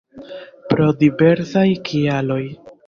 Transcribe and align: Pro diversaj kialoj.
Pro 0.73 0.89
diversaj 1.03 1.67
kialoj. 1.91 2.45